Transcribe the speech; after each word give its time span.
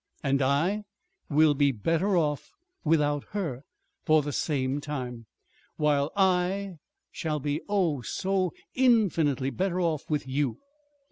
"And 0.23 0.41
I?" 0.41 0.81
"Will 1.29 1.53
be 1.53 1.71
better 1.71 2.17
off 2.17 2.53
without 2.83 3.23
her 3.33 3.61
for 4.03 4.23
the 4.23 4.31
same 4.33 4.81
time. 4.81 5.27
While 5.75 6.11
I 6.15 6.77
shall 7.11 7.39
be, 7.39 7.61
oh, 7.69 8.01
so 8.01 8.51
infinitely 8.73 9.51
better 9.51 9.79
off 9.79 10.09
with 10.09 10.27
you. 10.27 10.57